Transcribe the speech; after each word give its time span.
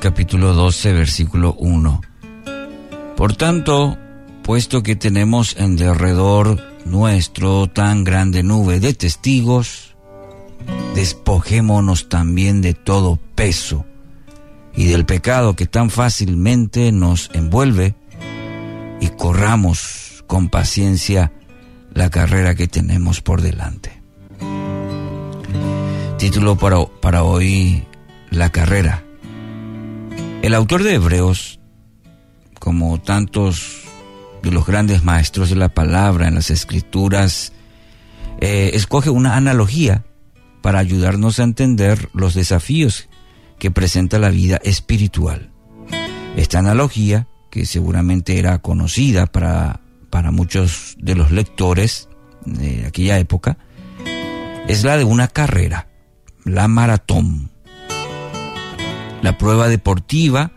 capítulo 0.00 0.54
12, 0.54 0.94
versículo 0.94 1.54
1. 1.58 2.00
Por 3.16 3.36
tanto, 3.36 3.98
puesto 4.42 4.82
que 4.82 4.96
tenemos 4.96 5.54
en 5.58 5.76
derredor 5.76 6.58
nuestro 6.86 7.68
tan 7.68 8.02
grande 8.02 8.42
nube 8.42 8.80
de 8.80 8.94
testigos, 8.94 9.94
despojémonos 10.94 12.08
también 12.08 12.62
de 12.62 12.72
todo 12.72 13.18
peso 13.34 13.84
y 14.74 14.86
del 14.86 15.04
pecado 15.04 15.54
que 15.54 15.66
tan 15.66 15.90
fácilmente 15.90 16.92
nos 16.92 17.30
envuelve 17.34 17.94
y 19.00 19.08
corramos 19.08 20.24
con 20.26 20.48
paciencia 20.48 21.30
la 21.92 22.08
carrera 22.08 22.54
que 22.54 22.68
tenemos 22.68 23.20
por 23.20 23.42
delante. 23.42 24.00
Título 26.18 26.56
para, 26.56 26.86
para 26.86 27.22
hoy, 27.22 27.84
La 28.30 28.50
carrera. 28.50 29.04
El 30.42 30.54
autor 30.54 30.82
de 30.82 30.94
Hebreos, 30.94 31.60
como 32.58 33.00
tantos 33.00 33.82
de 34.42 34.50
los 34.50 34.66
grandes 34.66 35.04
maestros 35.04 35.50
de 35.50 35.56
la 35.56 35.68
palabra 35.68 36.28
en 36.28 36.34
las 36.34 36.50
escrituras, 36.50 37.52
eh, 38.40 38.70
escoge 38.74 39.10
una 39.10 39.36
analogía 39.36 40.04
para 40.62 40.78
ayudarnos 40.78 41.38
a 41.38 41.44
entender 41.44 42.08
los 42.14 42.34
desafíos 42.34 43.08
que 43.58 43.70
presenta 43.70 44.18
la 44.18 44.30
vida 44.30 44.58
espiritual. 44.64 45.50
Esta 46.36 46.58
analogía, 46.58 47.28
que 47.50 47.66
seguramente 47.66 48.38
era 48.38 48.58
conocida 48.58 49.26
para, 49.26 49.80
para 50.08 50.30
muchos 50.30 50.96
de 50.98 51.14
los 51.16 51.30
lectores 51.32 52.08
de 52.46 52.86
aquella 52.86 53.18
época, 53.18 53.58
es 54.68 54.84
la 54.84 54.96
de 54.96 55.04
una 55.04 55.28
carrera 55.28 55.90
la 56.44 56.68
maratón. 56.68 57.50
La 59.30 59.38
prueba 59.38 59.68
deportiva, 59.68 60.50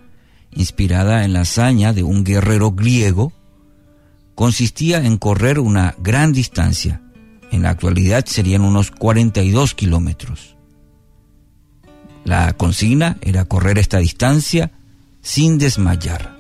inspirada 0.52 1.26
en 1.26 1.34
la 1.34 1.42
hazaña 1.42 1.94
de 1.94 2.02
un 2.02 2.24
guerrero 2.24 2.72
griego, 2.72 3.32
consistía 4.34 4.98
en 5.06 5.20
correr 5.20 5.60
una 5.60 5.94
gran 6.00 6.34
distancia. 6.34 7.00
En 7.52 7.62
la 7.62 7.70
actualidad 7.70 8.26
serían 8.26 8.64
unos 8.64 8.90
42 8.90 9.76
kilómetros. 9.76 10.56
La 12.26 12.52
consigna 12.54 13.20
era 13.22 13.46
correr 13.46 13.78
esta 13.78 14.00
distancia 14.00 14.72
sin 15.22 15.60
desmayar. 15.60 16.36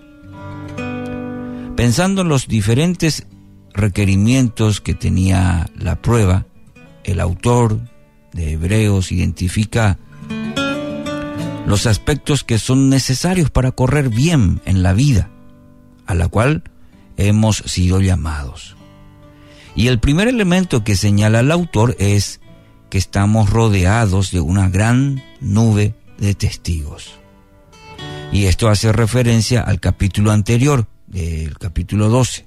Pensando 1.75 2.23
en 2.23 2.29
los 2.29 2.47
diferentes 2.47 3.27
requerimientos 3.75 4.81
que 4.81 4.95
tenía 4.95 5.69
la 5.77 6.01
prueba, 6.01 6.47
el 7.03 7.19
autor 7.19 7.79
de 8.31 8.53
Hebreos 8.53 9.11
identifica 9.11 9.99
los 11.65 11.85
aspectos 11.85 12.43
que 12.43 12.59
son 12.59 12.89
necesarios 12.89 13.49
para 13.49 13.71
correr 13.71 14.09
bien 14.09 14.61
en 14.65 14.83
la 14.83 14.93
vida, 14.93 15.29
a 16.05 16.13
la 16.13 16.27
cual 16.27 16.63
hemos 17.17 17.57
sido 17.57 18.01
llamados. 18.01 18.75
Y 19.75 19.87
el 19.87 19.99
primer 19.99 20.27
elemento 20.27 20.83
que 20.83 20.95
señala 20.95 21.39
el 21.39 21.51
autor 21.51 21.95
es 21.99 22.41
que 22.89 22.97
estamos 22.97 23.49
rodeados 23.49 24.31
de 24.31 24.39
una 24.39 24.69
gran 24.69 25.23
nube 25.39 25.95
de 26.17 26.35
testigos. 26.35 27.15
Y 28.31 28.45
esto 28.45 28.69
hace 28.69 28.91
referencia 28.91 29.61
al 29.61 29.79
capítulo 29.79 30.31
anterior, 30.31 30.87
del 31.07 31.57
capítulo 31.57 32.09
12, 32.09 32.45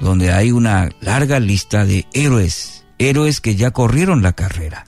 donde 0.00 0.32
hay 0.32 0.50
una 0.52 0.88
larga 1.00 1.40
lista 1.40 1.84
de 1.84 2.06
héroes 2.12 2.78
héroes 2.98 3.40
que 3.40 3.56
ya 3.56 3.70
corrieron 3.70 4.22
la 4.22 4.32
carrera. 4.32 4.86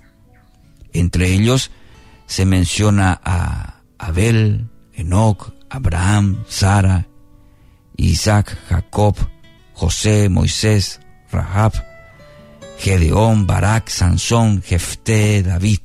Entre 0.92 1.32
ellos 1.32 1.70
se 2.30 2.46
menciona 2.46 3.20
a 3.24 3.82
Abel, 3.98 4.68
Enoch, 4.94 5.52
Abraham, 5.68 6.44
Sara, 6.46 7.08
Isaac, 7.96 8.56
Jacob, 8.68 9.16
José, 9.74 10.28
Moisés, 10.28 11.00
Rahab, 11.32 11.72
Gedeón, 12.78 13.48
Barak, 13.48 13.88
Sansón, 13.88 14.62
Jefté, 14.62 15.42
David. 15.42 15.80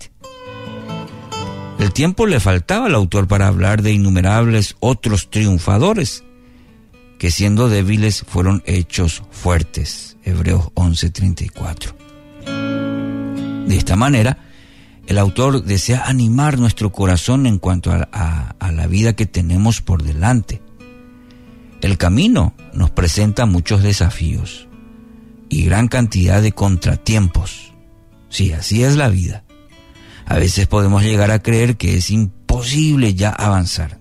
El 1.80 1.92
tiempo 1.94 2.28
le 2.28 2.40
faltaba 2.40 2.86
al 2.86 2.94
autor 2.94 3.28
para 3.28 3.48
hablar 3.48 3.82
de 3.82 3.94
innumerables 3.94 4.76
otros 4.80 5.32
triunfadores 5.32 6.24
que 7.18 7.32
siendo 7.32 7.70
débiles 7.70 8.24
fueron 8.28 8.62
hechos 8.68 9.24
fuertes. 9.32 10.16
Hebreos 10.24 10.70
11:34. 10.76 11.96
De 13.68 13.76
esta 13.76 13.96
manera, 13.96 14.38
el 15.08 15.18
autor 15.20 15.64
desea 15.64 16.06
animar 16.06 16.58
nuestro 16.58 16.92
corazón 16.92 17.46
en 17.46 17.60
cuanto 17.60 17.92
a, 17.92 18.56
la 18.72 18.88
vida 18.88 19.14
que 19.14 19.26
tenemos 19.26 19.82
por 19.82 20.04
delante. 20.04 20.62
El 21.82 21.98
camino 21.98 22.56
nos 22.74 22.90
presenta 22.90 23.46
muchos 23.46 23.84
desafíos 23.84 24.68
y 25.50 25.64
gran 25.64 25.88
cantidad 25.88 26.42
de 26.42 26.52
contratiempos. 26.52 27.74
Sí, 28.30 28.52
así 28.52 28.84
es 28.84 28.96
la 28.96 29.10
vida. 29.10 29.44
A 30.26 30.36
veces 30.36 30.68
podemos 30.68 31.04
llegar 31.04 31.30
a 31.30 31.40
creer 31.40 31.78
que 31.78 31.98
es 31.98 32.10
imposible 32.10 33.14
ya 33.14 33.30
avanzar. 33.30 34.00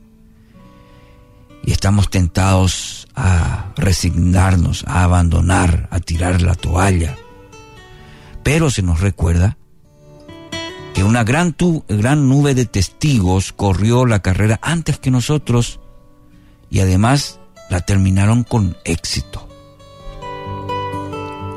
Y 1.63 1.73
estamos 1.73 2.09
tentados 2.09 3.09
a 3.15 3.73
resignarnos, 3.77 4.85
a 4.87 5.05
abandonar, 5.05 5.89
a 5.91 6.01
tirar 6.01 6.41
la 6.41 6.55
toalla, 6.55 7.17
pero 8.43 8.71
se 8.71 8.83
nos 8.83 9.01
recuerda 9.01 9.59
que 10.95 11.05
una 11.05 11.25
gran, 11.25 11.57
gran 11.89 12.29
nube 12.29 12.55
de 12.55 12.65
testigos 12.65 13.53
corrió 13.53 14.07
la 14.07 14.23
carrera 14.23 14.59
antes 14.63 14.99
que 14.99 15.11
nosotros 15.11 15.81
y 16.71 16.81
además 16.81 17.41
la 17.69 17.81
terminaron 17.81 18.45
con 18.45 18.77
éxito. 18.85 19.49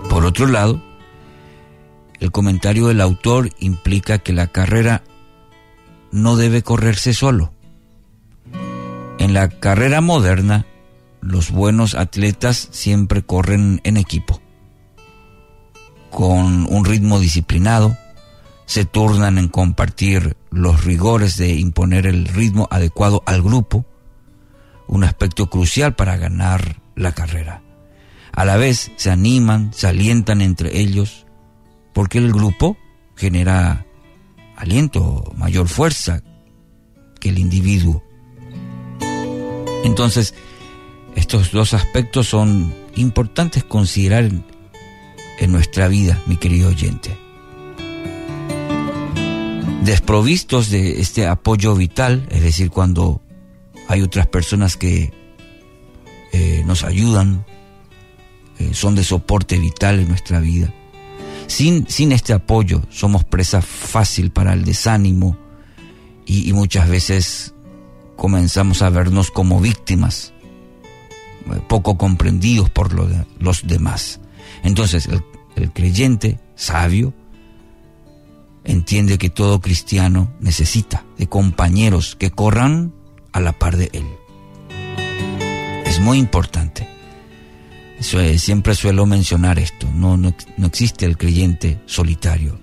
Por 0.09 0.25
otro 0.25 0.47
lado, 0.47 0.81
el 2.19 2.31
comentario 2.31 2.87
del 2.87 2.99
autor 2.99 3.51
implica 3.59 4.17
que 4.17 4.33
la 4.33 4.47
carrera 4.47 5.03
no 6.11 6.35
debe 6.35 6.63
correrse 6.63 7.13
solo. 7.13 7.53
En 9.19 9.33
la 9.33 9.49
carrera 9.49 10.01
moderna, 10.01 10.65
los 11.21 11.51
buenos 11.51 11.93
atletas 11.95 12.69
siempre 12.71 13.21
corren 13.21 13.81
en 13.83 13.97
equipo 13.97 14.41
con 16.09 16.65
un 16.73 16.85
ritmo 16.85 17.19
disciplinado, 17.19 17.95
se 18.67 18.83
turnan 18.85 19.37
en 19.37 19.47
compartir 19.47 20.35
los 20.51 20.83
rigores 20.83 21.37
de 21.37 21.55
imponer 21.55 22.05
el 22.05 22.27
ritmo 22.27 22.67
adecuado 22.69 23.23
al 23.25 23.41
grupo, 23.41 23.85
un 24.87 25.05
aspecto 25.05 25.49
crucial 25.49 25.95
para 25.95 26.17
ganar 26.17 26.81
la 26.93 27.13
carrera. 27.13 27.63
A 28.33 28.43
la 28.43 28.57
vez 28.57 28.91
se 28.97 29.09
animan, 29.09 29.71
se 29.73 29.87
alientan 29.87 30.41
entre 30.41 30.79
ellos, 30.79 31.25
porque 31.93 32.17
el 32.17 32.31
grupo 32.33 32.77
genera 33.15 33.85
aliento, 34.57 35.33
mayor 35.37 35.69
fuerza 35.69 36.21
que 37.21 37.29
el 37.29 37.39
individuo. 37.39 38.03
Entonces, 39.85 40.35
estos 41.15 41.51
dos 41.51 41.73
aspectos 41.73 42.27
son 42.27 42.75
importantes 42.95 43.63
considerar 43.63 44.29
en 45.39 45.51
nuestra 45.51 45.87
vida, 45.87 46.21
mi 46.25 46.35
querido 46.35 46.69
oyente. 46.69 47.26
Desprovistos 49.87 50.69
de 50.69 50.99
este 50.99 51.27
apoyo 51.27 51.73
vital, 51.73 52.27
es 52.29 52.43
decir, 52.43 52.71
cuando 52.71 53.21
hay 53.87 54.01
otras 54.01 54.27
personas 54.27 54.75
que 54.75 55.13
eh, 56.33 56.61
nos 56.65 56.83
ayudan, 56.83 57.45
eh, 58.59 58.73
son 58.73 58.95
de 58.95 59.05
soporte 59.05 59.57
vital 59.57 60.01
en 60.01 60.09
nuestra 60.09 60.41
vida. 60.41 60.73
Sin, 61.47 61.87
sin 61.87 62.11
este 62.11 62.33
apoyo 62.33 62.81
somos 62.89 63.23
presa 63.23 63.61
fácil 63.61 64.29
para 64.29 64.51
el 64.51 64.65
desánimo 64.65 65.37
y, 66.25 66.51
muchas 66.51 66.89
veces 66.89 67.53
comenzamos 68.17 68.81
a 68.81 68.89
vernos 68.89 69.31
como 69.31 69.61
víctimas, 69.61 70.33
eh, 71.49 71.61
poco 71.69 71.97
comprendidos 71.97 72.69
por 72.69 72.91
los 73.41 73.65
demás. 73.65 74.19
Entonces, 74.63 75.07
el, 75.55 75.71
creyente 75.71 76.41
sabio 76.55 77.13
entiende 78.67 79.17
que 79.17 79.29
todo 79.29 79.61
cristiano 79.61 80.31
necesita 80.39 81.05
de 81.17 81.27
compañeros 81.27 82.15
que 82.15 82.31
corran 82.31 82.93
a 83.31 83.39
la 83.39 83.53
par 83.53 83.77
de 83.77 83.89
él. 83.93 84.05
Es 85.85 85.99
muy 85.99 86.19
importante. 86.19 86.87
siempre 88.37 88.75
suelo 88.75 89.05
mencionar 89.05 89.57
esto. 89.57 89.87
No, 89.93 90.17
no, 90.17 90.33
existe 90.65 91.05
el 91.05 91.17
creyente 91.17 91.79
solitario. 91.85 92.59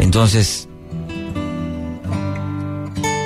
Entonces, 0.00 0.68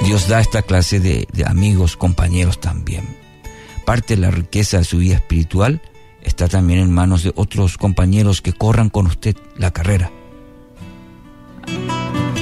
Dios 0.04 0.28
da 0.28 0.40
esta 0.40 0.62
clase 0.62 1.00
de, 1.00 1.26
de 1.32 1.44
amigos, 1.44 1.96
compañeros 1.96 2.60
también. 2.60 3.04
Parte 3.84 4.14
de 4.14 4.22
la 4.22 4.30
riqueza 4.30 4.78
de 4.78 4.84
su 4.84 4.98
vida 4.98 5.16
espiritual 5.16 5.80
está 6.22 6.48
también 6.48 6.80
en 6.80 6.92
manos 6.92 7.22
de 7.22 7.32
otros 7.34 7.78
compañeros 7.78 8.42
que 8.42 8.52
corran 8.52 8.90
con 8.90 9.06
usted 9.06 9.36
la 9.56 9.70
carrera. 9.70 10.12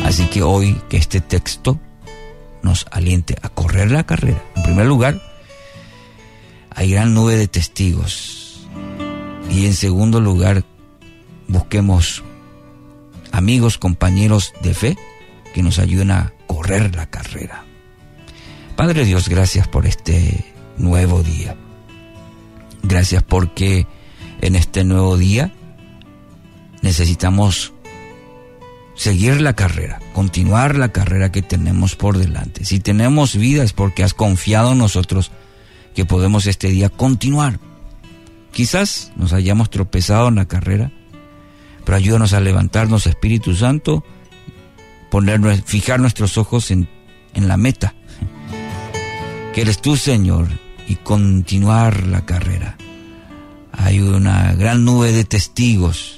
Así 0.07 0.27
que 0.27 0.41
hoy 0.41 0.81
que 0.89 0.99
este 0.99 1.21
texto 1.21 1.81
nos 2.63 2.87
aliente 2.93 3.35
a 3.43 3.49
correr 3.49 3.91
la 3.91 4.07
carrera. 4.07 4.41
En 4.55 4.63
primer 4.63 4.87
lugar, 4.87 5.21
hay 6.71 6.93
gran 6.93 7.13
nube 7.13 7.35
de 7.35 7.49
testigos. 7.49 8.69
Y 9.51 9.67
en 9.67 9.75
segundo 9.75 10.21
lugar, 10.21 10.63
busquemos 11.49 12.23
amigos, 13.33 13.79
compañeros 13.79 14.55
de 14.63 14.75
fe 14.75 14.97
que 15.53 15.65
nos 15.65 15.81
ayuden 15.81 16.13
a 16.13 16.33
correr 16.47 16.95
la 16.95 17.11
carrera. 17.11 17.65
Padre 18.77 19.05
Dios, 19.05 19.29
gracias 19.29 19.67
por 19.67 19.87
este 19.87 20.45
nuevo 20.79 21.25
día. 21.25 21.57
Gracias 22.85 23.25
porque 23.25 23.89
en 24.41 24.55
este 24.55 24.85
nuevo 24.85 25.17
día 25.17 25.53
necesitamos 26.81 27.73
seguir 28.97 29.41
la 29.41 29.55
carrera, 29.55 30.01
continuar 30.13 30.77
la 30.77 30.89
carrera 30.89 31.31
que 31.31 31.43
tenemos 31.43 31.95
por 31.95 32.19
delante. 32.19 32.65
Si 32.65 32.81
tenemos 32.81 33.37
vida 33.37 33.63
es 33.63 33.73
porque 33.73 34.03
has 34.03 34.15
confiado 34.15 34.73
en 34.73 34.79
nosotros 34.79 35.31
que 35.95 36.05
podemos 36.05 36.47
este 36.47 36.69
día 36.69 36.89
continuar. 36.89 37.61
Quizás 38.53 39.13
nos 39.17 39.33
hayamos 39.33 39.71
tropezado 39.71 40.29
en 40.29 40.37
la 40.37 40.49
carrera, 40.49 40.91
pero 41.85 41.97
ayúdanos 41.97 42.33
a 42.33 42.41
levantarnos, 42.41 43.07
Espíritu 43.07 43.55
Santo, 43.55 44.03
poner, 45.11 45.63
fijar 45.63 46.01
nuestros 46.01 46.39
ojos 46.39 46.71
en, 46.71 46.89
en 47.35 47.49
la 47.49 47.59
meta, 47.59 47.95
que 49.55 49.61
eres 49.61 49.81
tú, 49.81 49.97
Señor, 49.97 50.49
y 50.89 50.97
continuar 50.97 52.07
la 52.07 52.25
carrera. 52.25 52.77
Hay 53.73 54.01
una 54.01 54.55
gran 54.55 54.87
nube 54.87 55.13
de 55.13 55.25
testigos 55.25 56.16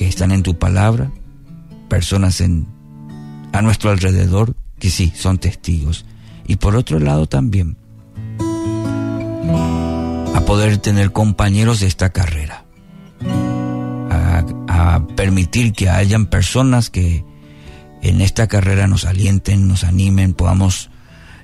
que 0.00 0.08
están 0.08 0.32
en 0.32 0.42
tu 0.42 0.58
palabra, 0.58 1.10
personas 1.90 2.40
en, 2.40 2.66
a 3.52 3.60
nuestro 3.60 3.90
alrededor 3.90 4.56
que 4.78 4.88
sí, 4.88 5.12
son 5.14 5.36
testigos. 5.36 6.06
Y 6.46 6.56
por 6.56 6.74
otro 6.74 6.98
lado 6.98 7.26
también, 7.26 7.76
a 10.34 10.40
poder 10.46 10.78
tener 10.78 11.12
compañeros 11.12 11.80
de 11.80 11.86
esta 11.86 12.08
carrera, 12.14 12.64
a, 14.08 15.06
permitir 15.16 15.74
que 15.74 15.90
hayan 15.90 16.24
personas 16.24 16.88
que 16.88 17.22
en 18.00 18.22
esta 18.22 18.46
carrera 18.46 18.86
nos 18.86 19.04
alienten, 19.04 19.68
nos 19.68 19.84
animen, 19.84 20.32
podamos 20.32 20.88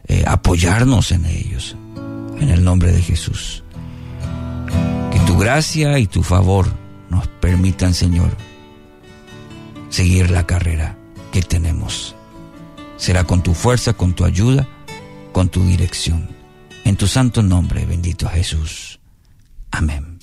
eh, 0.08 0.24
apoyarnos 0.26 1.12
en 1.12 1.26
ellos, 1.26 1.76
en 2.40 2.48
el 2.48 2.64
nombre 2.64 2.90
de 2.90 3.02
Jesús. 3.02 3.64
Que 5.12 5.18
tu 5.26 5.36
gracia 5.36 5.98
y 5.98 6.06
tu 6.06 6.22
favor 6.22 6.85
nos 7.10 7.26
permitan, 7.28 7.94
Señor, 7.94 8.36
seguir 9.88 10.30
la 10.30 10.46
carrera 10.46 10.96
que 11.32 11.42
tenemos. 11.42 12.14
Será 12.96 13.24
con 13.24 13.42
tu 13.42 13.54
fuerza, 13.54 13.92
con 13.92 14.14
tu 14.14 14.24
ayuda, 14.24 14.66
con 15.32 15.48
tu 15.48 15.64
dirección. 15.64 16.28
En 16.84 16.96
tu 16.96 17.06
santo 17.06 17.42
nombre, 17.42 17.84
bendito 17.84 18.28
Jesús. 18.28 19.00
Amén. 19.70 20.15